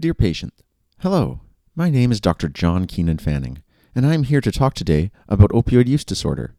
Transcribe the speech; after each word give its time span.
Dear 0.00 0.14
patient, 0.14 0.54
hello. 1.00 1.42
My 1.76 1.90
name 1.90 2.10
is 2.10 2.22
Dr. 2.22 2.48
John 2.48 2.86
Keenan 2.86 3.18
Fanning, 3.18 3.62
and 3.94 4.06
I 4.06 4.14
am 4.14 4.22
here 4.22 4.40
to 4.40 4.50
talk 4.50 4.72
today 4.72 5.10
about 5.28 5.50
opioid 5.50 5.88
use 5.88 6.06
disorder. 6.06 6.54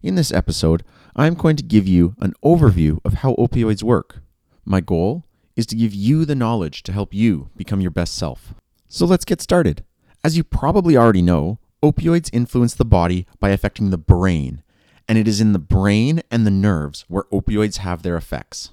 In 0.00 0.14
this 0.14 0.30
episode, 0.30 0.84
I 1.16 1.26
am 1.26 1.34
going 1.34 1.56
to 1.56 1.64
give 1.64 1.88
you 1.88 2.14
an 2.20 2.34
overview 2.44 3.00
of 3.04 3.14
how 3.14 3.34
opioids 3.34 3.82
work. 3.82 4.20
My 4.64 4.80
goal 4.80 5.24
is 5.56 5.66
to 5.66 5.74
give 5.74 5.92
you 5.92 6.24
the 6.24 6.36
knowledge 6.36 6.84
to 6.84 6.92
help 6.92 7.12
you 7.12 7.50
become 7.56 7.80
your 7.80 7.90
best 7.90 8.14
self. 8.14 8.54
So 8.86 9.06
let's 9.06 9.24
get 9.24 9.42
started. 9.42 9.82
As 10.22 10.36
you 10.36 10.44
probably 10.44 10.96
already 10.96 11.20
know, 11.20 11.58
opioids 11.82 12.30
influence 12.32 12.74
the 12.74 12.84
body 12.84 13.26
by 13.40 13.48
affecting 13.48 13.90
the 13.90 13.98
brain, 13.98 14.62
and 15.08 15.18
it 15.18 15.26
is 15.26 15.40
in 15.40 15.52
the 15.52 15.58
brain 15.58 16.22
and 16.30 16.46
the 16.46 16.52
nerves 16.52 17.04
where 17.08 17.24
opioids 17.32 17.78
have 17.78 18.04
their 18.04 18.16
effects. 18.16 18.70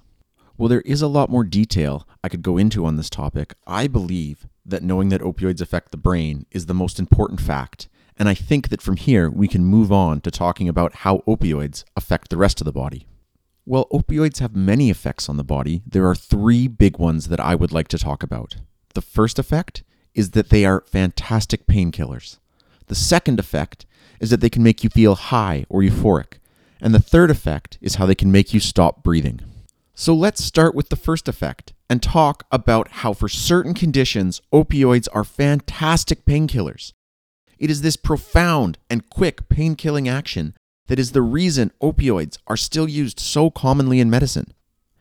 While 0.58 0.70
there 0.70 0.82
is 0.82 1.02
a 1.02 1.08
lot 1.08 1.30
more 1.30 1.44
detail 1.44 2.08
I 2.24 2.30
could 2.30 2.42
go 2.42 2.58
into 2.58 2.86
on 2.86 2.96
this 2.96 3.10
topic, 3.10 3.56
I 3.68 3.88
believe 3.88 4.48
that 4.66 4.84
knowing 4.84 5.10
that 5.10 5.22
opioids 5.22 5.62
affect 5.62 5.92
the 5.92 5.98
brain 5.98 6.46
is 6.50 6.66
the 6.66 6.74
most 6.74 6.98
important 6.98 7.42
fact, 7.42 7.90
and 8.18 8.30
I 8.30 8.36
think 8.36 8.70
that 8.70 8.82
from 8.82 8.96
here 8.96 9.30
we 9.30 9.50
can 9.50 9.66
move 9.66 9.92
on 9.92 10.22
to 10.22 10.32
talking 10.32 10.70
about 10.70 10.96
how 10.96 11.18
opioids 11.28 11.84
affect 11.98 12.30
the 12.30 12.38
rest 12.38 12.62
of 12.62 12.66
the 12.66 12.72
body. 12.72 13.06
While 13.66 13.90
opioids 13.92 14.40
have 14.40 14.56
many 14.56 14.90
effects 14.90 15.28
on 15.28 15.36
the 15.36 15.44
body, 15.44 15.82
there 15.86 16.08
are 16.08 16.16
three 16.16 16.68
big 16.68 17.00
ones 17.00 17.28
that 17.28 17.40
I 17.40 17.56
would 17.56 17.74
like 17.74 17.90
to 17.90 17.98
talk 17.98 18.24
about. 18.24 18.56
The 18.94 19.02
first 19.02 19.38
effect 19.38 19.84
is 20.14 20.32
that 20.32 20.50
they 20.50 20.64
are 20.64 20.86
fantastic 20.88 21.68
painkillers. 21.68 22.38
The 22.88 22.96
second 22.96 23.40
effect 23.40 23.86
is 24.22 24.30
that 24.30 24.40
they 24.40 24.50
can 24.50 24.64
make 24.64 24.86
you 24.86 24.90
feel 24.90 25.16
high 25.16 25.66
or 25.68 25.82
euphoric. 25.82 26.40
And 26.80 26.94
the 26.94 27.00
third 27.00 27.30
effect 27.30 27.78
is 27.82 27.96
how 27.96 28.06
they 28.06 28.16
can 28.16 28.32
make 28.32 28.54
you 28.54 28.62
stop 28.62 29.04
breathing. 29.04 29.42
So 29.98 30.14
let's 30.14 30.44
start 30.44 30.76
with 30.76 30.90
the 30.90 30.98
first 30.98 31.30
effect 31.30 31.72
and 31.90 32.04
talk 32.04 32.44
about 32.52 32.90
how, 32.90 33.14
for 33.14 33.30
certain 33.30 33.74
conditions, 33.74 34.42
opioids 34.54 35.08
are 35.14 35.24
fantastic 35.24 36.26
painkillers. 36.26 36.92
It 37.58 37.72
is 37.72 37.82
this 37.82 37.96
profound 37.96 38.78
and 38.90 39.10
quick 39.10 39.48
pain 39.48 39.76
killing 39.76 40.10
action 40.10 40.54
that 40.88 41.00
is 41.00 41.14
the 41.14 41.22
reason 41.22 41.72
opioids 41.82 42.38
are 42.46 42.58
still 42.58 42.90
used 42.90 43.22
so 43.22 43.50
commonly 43.50 44.02
in 44.02 44.10
medicine. 44.10 44.54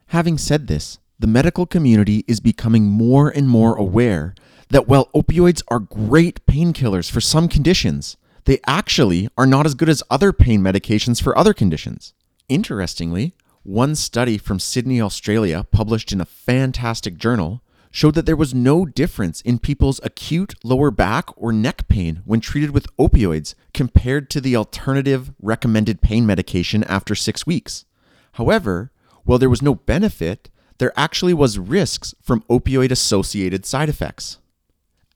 Having 0.08 0.38
said 0.38 0.68
this, 0.68 1.00
the 1.18 1.26
medical 1.26 1.66
community 1.66 2.24
is 2.28 2.38
becoming 2.38 2.84
more 2.84 3.28
and 3.28 3.48
more 3.48 3.74
aware 3.74 4.32
that 4.68 4.86
while 4.86 5.10
opioids 5.12 5.64
are 5.66 5.80
great 5.80 6.46
painkillers 6.46 7.10
for 7.10 7.20
some 7.20 7.48
conditions, 7.48 8.16
they 8.44 8.60
actually 8.64 9.28
are 9.36 9.46
not 9.46 9.66
as 9.66 9.74
good 9.74 9.88
as 9.88 10.04
other 10.08 10.32
pain 10.32 10.60
medications 10.60 11.20
for 11.20 11.36
other 11.36 11.52
conditions. 11.52 12.14
Interestingly, 12.48 13.34
one 13.64 13.94
study 13.94 14.36
from 14.38 14.60
Sydney, 14.60 15.00
Australia, 15.00 15.66
published 15.72 16.12
in 16.12 16.20
a 16.20 16.26
fantastic 16.26 17.16
journal, 17.16 17.62
showed 17.90 18.14
that 18.14 18.26
there 18.26 18.36
was 18.36 18.54
no 18.54 18.84
difference 18.84 19.40
in 19.40 19.58
people's 19.58 20.00
acute 20.02 20.54
lower 20.62 20.90
back 20.90 21.30
or 21.36 21.52
neck 21.52 21.88
pain 21.88 22.20
when 22.24 22.40
treated 22.40 22.70
with 22.70 22.94
opioids 22.98 23.54
compared 23.72 24.28
to 24.28 24.40
the 24.40 24.54
alternative 24.54 25.32
recommended 25.40 26.02
pain 26.02 26.26
medication 26.26 26.84
after 26.84 27.14
six 27.14 27.46
weeks. 27.46 27.86
However, 28.32 28.92
while 29.24 29.38
there 29.38 29.48
was 29.48 29.62
no 29.62 29.74
benefit, 29.74 30.50
there 30.78 30.92
actually 30.96 31.32
was 31.32 31.58
risks 31.58 32.14
from 32.20 32.42
opioid 32.50 32.90
associated 32.90 33.64
side 33.64 33.88
effects. 33.88 34.38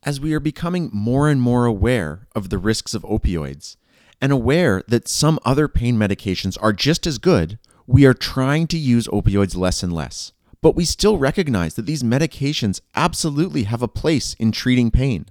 As 0.05 0.21
we 0.21 0.33
are 0.33 0.41
becoming 0.41 0.89
more 0.93 1.29
and 1.29 1.43
more 1.43 1.67
aware 1.67 2.29
of 2.35 2.49
the 2.49 2.59
risks 2.59 2.95
of 2.95 3.03
opioids 3.03 3.77
and 4.23 4.33
aware 4.33 4.83
that 4.89 5.09
some 5.09 5.39
other 5.45 5.69
pain 5.69 5.99
medications 5.99 6.57
are 6.63 6.73
just 6.73 7.07
as 7.07 7.19
good, 7.19 7.59
we 7.89 8.05
are 8.05 8.13
trying 8.13 8.67
to 8.67 8.77
use 8.77 9.09
opioids 9.09 9.57
less 9.57 9.83
and 9.83 9.91
less. 9.91 10.33
But 10.61 10.77
we 10.77 10.85
still 10.85 11.17
recognize 11.17 11.73
that 11.75 11.87
these 11.87 12.03
medications 12.03 12.83
absolutely 12.95 13.63
have 13.63 13.81
a 13.81 13.89
place 13.89 14.35
in 14.35 14.53
treating 14.53 14.91
pain. 14.91 15.27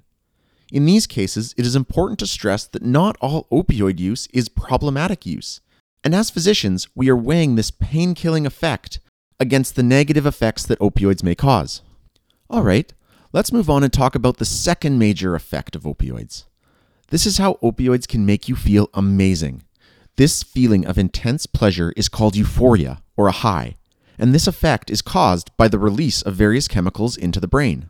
In 0.72 0.86
these 0.86 1.06
cases, 1.06 1.54
it 1.56 1.68
is 1.68 1.76
important 1.76 2.18
to 2.18 2.28
stress 2.28 2.66
that 2.66 2.82
not 2.82 3.16
all 3.22 3.48
opioid 3.52 4.00
use 4.00 4.28
is 4.34 4.50
problematic 4.50 5.24
use. 5.24 5.62
And 6.04 6.16
as 6.16 6.32
physicians, 6.32 6.88
we 6.96 7.10
are 7.10 7.16
weighing 7.16 7.56
this 7.56 7.70
pain 7.70 8.16
killing 8.16 8.48
effect 8.48 9.00
against 9.40 9.76
the 9.76 9.84
negative 9.84 10.26
effects 10.26 10.66
that 10.66 10.80
opioids 10.80 11.22
may 11.22 11.36
cause. 11.36 11.84
All 12.50 12.64
right, 12.64 12.92
let's 13.34 13.54
move 13.54 13.70
on 13.70 13.84
and 13.84 13.94
talk 13.94 14.16
about 14.16 14.38
the 14.38 14.46
second 14.46 14.98
major 14.98 15.36
effect 15.36 15.76
of 15.76 15.84
opioids. 15.84 16.46
This 17.10 17.28
is 17.28 17.38
how 17.38 17.60
opioids 17.62 18.08
can 18.08 18.26
make 18.26 18.50
you 18.50 18.56
feel 18.56 18.90
amazing. 18.96 19.62
This 20.18 20.42
feeling 20.42 20.84
of 20.84 20.98
intense 20.98 21.46
pleasure 21.46 21.94
is 21.96 22.10
called 22.10 22.36
euphoria 22.36 23.04
or 23.16 23.28
a 23.28 23.32
high, 23.32 23.76
and 24.18 24.34
this 24.34 24.48
effect 24.48 24.90
is 24.90 25.04
caused 25.04 25.56
by 25.58 25.68
the 25.68 25.78
release 25.78 26.24
of 26.24 26.34
various 26.34 26.68
chemicals 26.68 27.16
into 27.16 27.40
the 27.40 27.48
brain. 27.48 27.90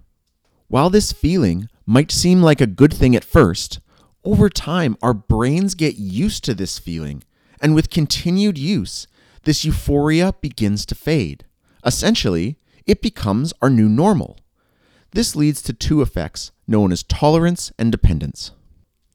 While 0.67 0.89
this 0.89 1.13
feeling 1.13 1.69
might 1.85 2.11
seem 2.11 2.41
like 2.41 2.59
a 2.59 2.67
good 2.67 2.93
thing 2.93 3.15
at 3.15 3.23
first, 3.23 3.79
over 4.25 4.49
time 4.49 4.97
our 5.01 5.13
brains 5.13 5.73
get 5.73 5.95
used 5.95 6.43
to 6.43 6.53
this 6.53 6.77
feeling, 6.77 7.23
and 7.61 7.73
with 7.73 7.89
continued 7.89 8.57
use, 8.57 9.07
this 9.43 9.63
euphoria 9.63 10.33
begins 10.41 10.85
to 10.87 10.95
fade. 10.95 11.45
Essentially, 11.85 12.57
it 12.85 13.01
becomes 13.01 13.53
our 13.61 13.69
new 13.69 13.87
normal. 13.87 14.37
This 15.11 15.33
leads 15.33 15.61
to 15.61 15.71
two 15.71 16.01
effects 16.01 16.51
known 16.67 16.91
as 16.91 17.03
tolerance 17.03 17.71
and 17.79 17.89
dependence. 17.89 18.51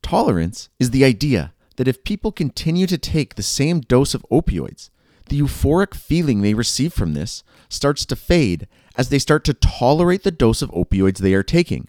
Tolerance 0.00 0.70
is 0.80 0.92
the 0.92 1.04
idea 1.04 1.52
that 1.82 1.88
if 1.88 2.04
people 2.04 2.30
continue 2.30 2.86
to 2.86 2.96
take 2.96 3.34
the 3.34 3.42
same 3.42 3.80
dose 3.80 4.14
of 4.14 4.24
opioids, 4.30 4.88
the 5.28 5.40
euphoric 5.40 5.94
feeling 5.94 6.40
they 6.40 6.54
receive 6.54 6.92
from 6.92 7.12
this 7.12 7.42
starts 7.68 8.06
to 8.06 8.14
fade 8.14 8.68
as 8.96 9.08
they 9.08 9.18
start 9.18 9.42
to 9.42 9.52
tolerate 9.52 10.22
the 10.22 10.30
dose 10.30 10.62
of 10.62 10.70
opioids 10.70 11.18
they 11.18 11.34
are 11.34 11.42
taking. 11.42 11.88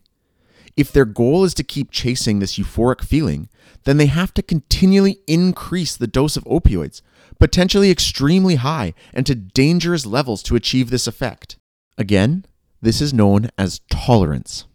If 0.75 0.91
their 0.91 1.05
goal 1.05 1.43
is 1.43 1.53
to 1.53 1.63
keep 1.63 1.91
chasing 1.91 2.39
this 2.39 2.57
euphoric 2.57 3.03
feeling, 3.03 3.49
then 3.83 3.97
they 3.97 4.07
have 4.07 4.33
to 4.33 4.41
continually 4.41 5.19
increase 5.27 5.95
the 5.95 6.07
dose 6.07 6.35
of 6.37 6.43
opioids, 6.45 7.03
potentially 7.37 7.91
extremely 7.91 8.55
high 8.55 8.95
and 9.13 9.27
to 9.27 9.35
dangerous 9.35 10.07
levels 10.07 10.41
to 10.41 10.55
achieve 10.55 10.89
this 10.89 11.05
effect. 11.05 11.57
Again, 11.99 12.47
this 12.81 12.99
is 12.99 13.13
known 13.13 13.51
as 13.59 13.81
tolerance. 13.91 14.65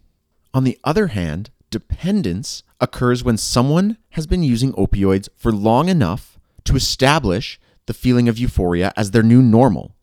On 0.53 0.63
the 0.63 0.79
other 0.85 1.07
hand, 1.07 1.49
dependence 1.69 2.63
occurs 2.79 3.23
when 3.23 3.37
someone 3.37 3.97
has 4.11 4.27
been 4.27 4.43
using 4.43 4.73
opioids 4.73 5.29
for 5.35 5.51
long 5.51 5.89
enough 5.89 6.39
to 6.65 6.75
establish 6.75 7.59
the 7.85 7.93
feeling 7.93 8.29
of 8.29 8.37
euphoria 8.37 8.93
as 8.95 9.11
their 9.11 9.23
new 9.23 9.41
normal. 9.41 9.95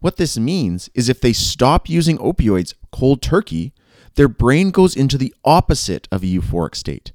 What 0.00 0.16
this 0.16 0.38
means 0.38 0.90
is 0.94 1.08
if 1.08 1.20
they 1.20 1.32
stop 1.32 1.88
using 1.88 2.18
opioids 2.18 2.74
cold 2.92 3.22
turkey, 3.22 3.72
their 4.16 4.28
brain 4.28 4.70
goes 4.70 4.94
into 4.94 5.16
the 5.16 5.34
opposite 5.44 6.06
of 6.12 6.22
a 6.22 6.26
euphoric 6.26 6.74
state. 6.74 7.12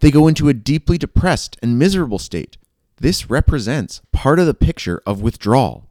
They 0.00 0.10
go 0.10 0.26
into 0.26 0.48
a 0.48 0.54
deeply 0.54 0.96
depressed 0.98 1.58
and 1.62 1.78
miserable 1.78 2.18
state. 2.18 2.56
This 2.96 3.30
represents 3.30 4.00
part 4.12 4.38
of 4.38 4.46
the 4.46 4.54
picture 4.54 5.02
of 5.06 5.22
withdrawal. 5.22 5.90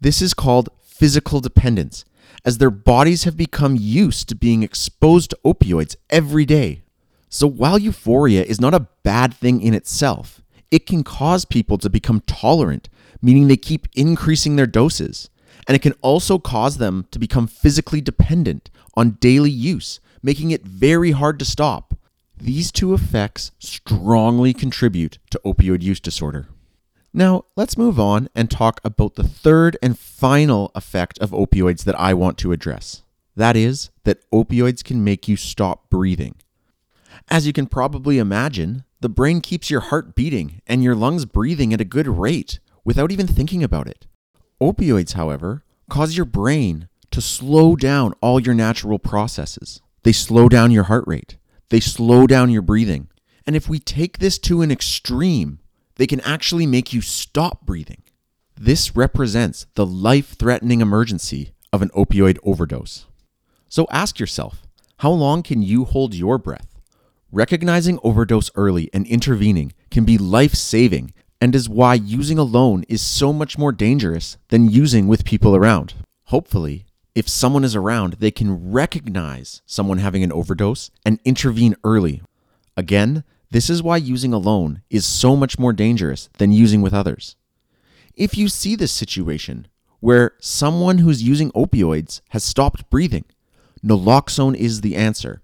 This 0.00 0.20
is 0.20 0.34
called 0.34 0.68
physical 0.80 1.40
dependence, 1.40 2.04
as 2.44 2.58
their 2.58 2.70
bodies 2.70 3.24
have 3.24 3.36
become 3.36 3.76
used 3.78 4.28
to 4.28 4.34
being 4.34 4.62
exposed 4.62 5.30
to 5.30 5.38
opioids 5.44 5.96
every 6.10 6.44
day. 6.44 6.82
So 7.34 7.46
while 7.46 7.78
euphoria 7.78 8.44
is 8.44 8.60
not 8.60 8.74
a 8.74 8.88
bad 9.04 9.32
thing 9.32 9.62
in 9.62 9.72
itself, 9.72 10.42
it 10.70 10.84
can 10.84 11.02
cause 11.02 11.46
people 11.46 11.78
to 11.78 11.88
become 11.88 12.20
tolerant, 12.26 12.90
meaning 13.22 13.48
they 13.48 13.56
keep 13.56 13.88
increasing 13.94 14.56
their 14.56 14.66
doses. 14.66 15.30
And 15.66 15.74
it 15.74 15.80
can 15.80 15.94
also 16.02 16.38
cause 16.38 16.76
them 16.76 17.06
to 17.10 17.18
become 17.18 17.46
physically 17.46 18.02
dependent 18.02 18.68
on 18.98 19.12
daily 19.12 19.50
use, 19.50 19.98
making 20.22 20.50
it 20.50 20.66
very 20.66 21.12
hard 21.12 21.38
to 21.38 21.46
stop. 21.46 21.94
These 22.36 22.70
two 22.70 22.92
effects 22.92 23.52
strongly 23.58 24.52
contribute 24.52 25.18
to 25.30 25.40
opioid 25.42 25.80
use 25.80 26.00
disorder. 26.00 26.48
Now, 27.14 27.46
let's 27.56 27.78
move 27.78 27.98
on 27.98 28.28
and 28.34 28.50
talk 28.50 28.78
about 28.84 29.14
the 29.14 29.24
third 29.24 29.78
and 29.82 29.98
final 29.98 30.70
effect 30.74 31.18
of 31.18 31.30
opioids 31.30 31.84
that 31.84 31.98
I 31.98 32.12
want 32.12 32.36
to 32.38 32.52
address. 32.52 33.04
That 33.34 33.56
is, 33.56 33.88
that 34.04 34.30
opioids 34.30 34.84
can 34.84 35.02
make 35.02 35.28
you 35.28 35.38
stop 35.38 35.88
breathing. 35.88 36.34
As 37.28 37.46
you 37.46 37.52
can 37.52 37.66
probably 37.66 38.18
imagine, 38.18 38.84
the 39.00 39.08
brain 39.08 39.40
keeps 39.40 39.70
your 39.70 39.80
heart 39.80 40.14
beating 40.14 40.60
and 40.66 40.82
your 40.82 40.94
lungs 40.94 41.24
breathing 41.24 41.72
at 41.72 41.80
a 41.80 41.84
good 41.84 42.08
rate 42.08 42.58
without 42.84 43.12
even 43.12 43.26
thinking 43.26 43.62
about 43.62 43.86
it. 43.86 44.06
Opioids, 44.60 45.12
however, 45.14 45.64
cause 45.88 46.16
your 46.16 46.26
brain 46.26 46.88
to 47.10 47.20
slow 47.20 47.76
down 47.76 48.14
all 48.20 48.40
your 48.40 48.54
natural 48.54 48.98
processes. 48.98 49.80
They 50.02 50.12
slow 50.12 50.48
down 50.48 50.70
your 50.70 50.84
heart 50.84 51.04
rate, 51.06 51.36
they 51.68 51.80
slow 51.80 52.26
down 52.26 52.50
your 52.50 52.62
breathing. 52.62 53.08
And 53.46 53.56
if 53.56 53.68
we 53.68 53.78
take 53.78 54.18
this 54.18 54.38
to 54.40 54.62
an 54.62 54.70
extreme, 54.70 55.58
they 55.96 56.06
can 56.06 56.20
actually 56.20 56.66
make 56.66 56.92
you 56.92 57.00
stop 57.00 57.66
breathing. 57.66 58.02
This 58.56 58.94
represents 58.94 59.66
the 59.74 59.86
life 59.86 60.36
threatening 60.38 60.80
emergency 60.80 61.52
of 61.72 61.82
an 61.82 61.88
opioid 61.90 62.38
overdose. 62.44 63.06
So 63.68 63.86
ask 63.90 64.20
yourself 64.20 64.66
how 64.98 65.10
long 65.10 65.42
can 65.42 65.62
you 65.62 65.84
hold 65.84 66.14
your 66.14 66.38
breath? 66.38 66.71
Recognizing 67.34 67.98
overdose 68.02 68.50
early 68.54 68.90
and 68.92 69.06
intervening 69.06 69.72
can 69.90 70.04
be 70.04 70.18
life 70.18 70.52
saving 70.52 71.14
and 71.40 71.54
is 71.54 71.66
why 71.66 71.94
using 71.94 72.36
alone 72.36 72.84
is 72.90 73.00
so 73.00 73.32
much 73.32 73.56
more 73.56 73.72
dangerous 73.72 74.36
than 74.50 74.68
using 74.68 75.08
with 75.08 75.24
people 75.24 75.56
around. 75.56 75.94
Hopefully, 76.24 76.84
If 77.14 77.28
someone 77.28 77.64
is 77.64 77.76
around, 77.76 78.14
they 78.14 78.30
can 78.30 78.72
recognize 78.72 79.60
someone 79.66 79.98
having 79.98 80.22
an 80.22 80.32
overdose 80.32 80.90
and 81.04 81.20
intervene 81.24 81.76
early. 81.84 82.22
Again, 82.76 83.24
this 83.50 83.68
is 83.68 83.82
why 83.82 83.98
using 83.98 84.32
alone 84.32 84.80
is 84.88 85.04
so 85.04 85.36
much 85.36 85.58
more 85.58 85.74
dangerous 85.74 86.30
than 86.38 86.52
using 86.52 86.80
with 86.80 86.94
others. 86.94 87.36
If 88.14 88.38
you 88.38 88.48
see 88.48 88.76
this 88.76 88.92
situation 88.92 89.68
where 90.00 90.32
someone 90.40 90.98
who's 90.98 91.22
using 91.22 91.52
opioids 91.52 92.22
has 92.30 92.44
stopped 92.44 92.88
breathing, 92.88 93.26
naloxone 93.84 94.56
is 94.56 94.80
the 94.80 94.96
answer. 94.96 95.41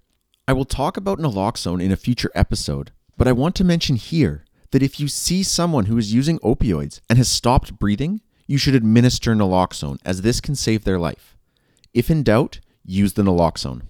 I 0.48 0.54
will 0.54 0.64
talk 0.64 0.96
about 0.96 1.18
naloxone 1.18 1.84
in 1.84 1.92
a 1.92 1.96
future 1.96 2.30
episode, 2.34 2.90
but 3.18 3.28
I 3.28 3.32
want 3.32 3.54
to 3.56 3.64
mention 3.64 3.96
here 3.96 4.46
that 4.70 4.82
if 4.82 4.98
you 4.98 5.06
see 5.06 5.42
someone 5.42 5.84
who 5.84 5.98
is 5.98 6.14
using 6.14 6.38
opioids 6.38 7.02
and 7.10 7.18
has 7.18 7.28
stopped 7.28 7.78
breathing, 7.78 8.22
you 8.46 8.56
should 8.56 8.74
administer 8.74 9.34
naloxone 9.34 9.98
as 10.06 10.22
this 10.22 10.40
can 10.40 10.54
save 10.54 10.84
their 10.84 10.98
life. 10.98 11.36
If 11.92 12.10
in 12.10 12.22
doubt, 12.22 12.60
use 12.82 13.12
the 13.12 13.24
naloxone. 13.24 13.82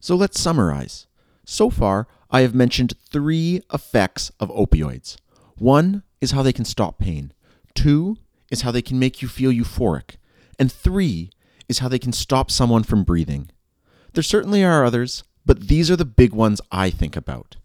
So 0.00 0.16
let's 0.16 0.40
summarize. 0.40 1.06
So 1.44 1.68
far, 1.68 2.08
I 2.30 2.40
have 2.40 2.54
mentioned 2.54 2.94
three 3.12 3.60
effects 3.70 4.32
of 4.40 4.48
opioids. 4.48 5.18
One 5.58 6.02
is 6.22 6.30
how 6.30 6.42
they 6.42 6.54
can 6.54 6.64
stop 6.64 6.98
pain. 6.98 7.34
Two 7.74 8.16
is 8.50 8.62
how 8.62 8.70
they 8.70 8.80
can 8.80 8.98
make 8.98 9.20
you 9.20 9.28
feel 9.28 9.52
euphoric. 9.52 10.16
And 10.58 10.72
three 10.72 11.28
is 11.68 11.80
how 11.80 11.88
they 11.88 11.98
can 11.98 12.12
stop 12.12 12.50
someone 12.50 12.84
from 12.84 13.04
breathing. 13.04 13.50
There 14.14 14.22
certainly 14.22 14.64
are 14.64 14.84
others, 14.84 15.24
but 15.50 15.66
these 15.66 15.90
are 15.90 15.96
the 15.96 16.04
big 16.04 16.32
ones 16.32 16.60
I 16.70 16.90
think 16.90 17.16
about. 17.16 17.56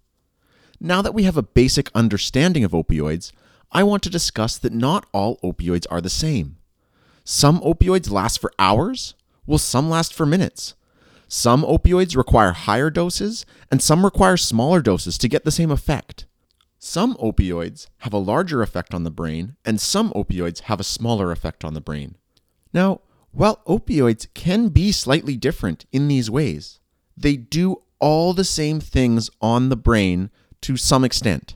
Now 0.79 1.03
that 1.03 1.13
we 1.13 1.21
have 1.21 1.37
a 1.37 1.43
basic 1.43 1.91
understanding 1.93 2.63
of 2.63 2.71
opioids, 2.71 3.31
I 3.71 3.83
want 3.83 4.01
to 4.01 4.09
discuss 4.09 4.57
that 4.57 4.73
not 4.73 5.05
all 5.13 5.37
opioids 5.43 5.85
are 5.91 6.01
the 6.01 6.09
same. 6.09 6.57
Some 7.23 7.59
opioids 7.59 8.09
last 8.09 8.41
for 8.41 8.51
hours, 8.57 9.13
while 9.45 9.59
some 9.59 9.87
last 9.87 10.15
for 10.15 10.25
minutes. 10.25 10.73
Some 11.27 11.61
opioids 11.61 12.17
require 12.17 12.53
higher 12.53 12.89
doses, 12.89 13.45
and 13.69 13.83
some 13.83 14.03
require 14.03 14.35
smaller 14.35 14.81
doses 14.81 15.19
to 15.19 15.29
get 15.29 15.45
the 15.45 15.51
same 15.51 15.69
effect. 15.69 16.25
Some 16.79 17.13
opioids 17.17 17.85
have 17.97 18.13
a 18.13 18.17
larger 18.17 18.63
effect 18.63 18.95
on 18.95 19.03
the 19.03 19.11
brain, 19.11 19.57
and 19.63 19.79
some 19.79 20.09
opioids 20.13 20.61
have 20.61 20.79
a 20.79 20.83
smaller 20.83 21.31
effect 21.31 21.63
on 21.63 21.75
the 21.75 21.81
brain. 21.81 22.15
Now, 22.73 23.01
while 23.31 23.61
opioids 23.67 24.25
can 24.33 24.69
be 24.69 24.91
slightly 24.91 25.37
different 25.37 25.85
in 25.91 26.07
these 26.07 26.31
ways, 26.31 26.79
they 27.17 27.35
do 27.35 27.81
all 28.00 28.33
the 28.33 28.44
same 28.44 28.79
things 28.79 29.29
on 29.41 29.69
the 29.69 29.75
brain 29.75 30.29
to 30.62 30.77
some 30.77 31.03
extent. 31.03 31.56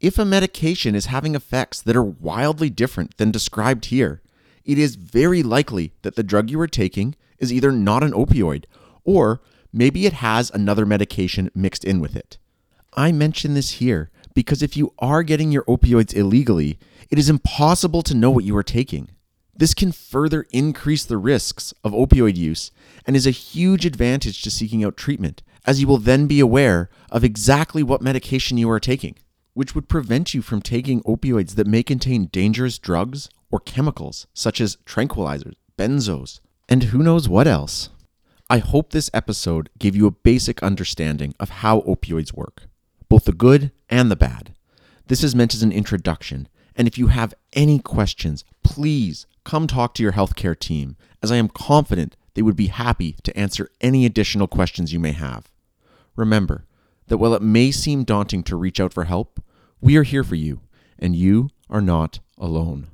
If 0.00 0.18
a 0.18 0.24
medication 0.24 0.94
is 0.94 1.06
having 1.06 1.34
effects 1.34 1.80
that 1.82 1.96
are 1.96 2.02
wildly 2.02 2.70
different 2.70 3.16
than 3.16 3.30
described 3.30 3.86
here, 3.86 4.20
it 4.64 4.78
is 4.78 4.96
very 4.96 5.42
likely 5.42 5.92
that 6.02 6.16
the 6.16 6.22
drug 6.22 6.50
you 6.50 6.60
are 6.60 6.66
taking 6.66 7.14
is 7.38 7.52
either 7.52 7.70
not 7.72 8.02
an 8.02 8.12
opioid 8.12 8.64
or 9.04 9.40
maybe 9.72 10.06
it 10.06 10.14
has 10.14 10.50
another 10.50 10.86
medication 10.86 11.50
mixed 11.54 11.84
in 11.84 12.00
with 12.00 12.16
it. 12.16 12.38
I 12.94 13.12
mention 13.12 13.54
this 13.54 13.72
here 13.72 14.10
because 14.34 14.62
if 14.62 14.76
you 14.76 14.92
are 14.98 15.22
getting 15.22 15.52
your 15.52 15.64
opioids 15.64 16.14
illegally, 16.14 16.78
it 17.10 17.18
is 17.18 17.28
impossible 17.28 18.02
to 18.02 18.14
know 18.14 18.30
what 18.30 18.44
you 18.44 18.56
are 18.56 18.62
taking. 18.62 19.10
This 19.56 19.74
can 19.74 19.92
further 19.92 20.46
increase 20.50 21.04
the 21.04 21.16
risks 21.16 21.72
of 21.84 21.92
opioid 21.92 22.36
use 22.36 22.72
and 23.06 23.14
is 23.14 23.26
a 23.26 23.30
huge 23.30 23.86
advantage 23.86 24.42
to 24.42 24.50
seeking 24.50 24.82
out 24.82 24.96
treatment, 24.96 25.42
as 25.64 25.80
you 25.80 25.86
will 25.86 25.98
then 25.98 26.26
be 26.26 26.40
aware 26.40 26.90
of 27.10 27.22
exactly 27.22 27.82
what 27.82 28.02
medication 28.02 28.58
you 28.58 28.68
are 28.70 28.80
taking, 28.80 29.16
which 29.54 29.74
would 29.74 29.88
prevent 29.88 30.34
you 30.34 30.42
from 30.42 30.60
taking 30.60 31.02
opioids 31.02 31.54
that 31.54 31.68
may 31.68 31.82
contain 31.82 32.26
dangerous 32.26 32.78
drugs 32.78 33.28
or 33.50 33.60
chemicals 33.60 34.26
such 34.34 34.60
as 34.60 34.76
tranquilizers, 34.84 35.54
benzos, 35.78 36.40
and 36.68 36.84
who 36.84 37.02
knows 37.02 37.28
what 37.28 37.46
else. 37.46 37.90
I 38.50 38.58
hope 38.58 38.90
this 38.90 39.10
episode 39.14 39.70
gave 39.78 39.94
you 39.94 40.06
a 40.06 40.10
basic 40.10 40.62
understanding 40.62 41.34
of 41.38 41.48
how 41.50 41.80
opioids 41.82 42.34
work, 42.34 42.66
both 43.08 43.24
the 43.24 43.32
good 43.32 43.70
and 43.88 44.10
the 44.10 44.16
bad. 44.16 44.54
This 45.06 45.22
is 45.22 45.34
meant 45.34 45.54
as 45.54 45.62
an 45.62 45.72
introduction, 45.72 46.48
and 46.76 46.88
if 46.88 46.98
you 46.98 47.08
have 47.08 47.34
any 47.52 47.78
questions, 47.78 48.44
please 48.62 49.26
come 49.44 49.66
talk 49.66 49.94
to 49.94 50.02
your 50.02 50.12
healthcare 50.12 50.58
team, 50.58 50.96
as 51.22 51.30
I 51.30 51.36
am 51.36 51.48
confident 51.48 52.16
they 52.34 52.42
would 52.42 52.56
be 52.56 52.66
happy 52.66 53.16
to 53.22 53.36
answer 53.36 53.70
any 53.80 54.04
additional 54.04 54.48
questions 54.48 54.92
you 54.92 54.98
may 54.98 55.12
have. 55.12 55.50
Remember 56.16 56.64
that 57.06 57.18
while 57.18 57.34
it 57.34 57.42
may 57.42 57.70
seem 57.70 58.04
daunting 58.04 58.42
to 58.44 58.56
reach 58.56 58.80
out 58.80 58.92
for 58.92 59.04
help, 59.04 59.42
we 59.80 59.96
are 59.96 60.02
here 60.02 60.24
for 60.24 60.34
you, 60.34 60.60
and 60.98 61.14
you 61.14 61.50
are 61.68 61.82
not 61.82 62.20
alone. 62.38 62.88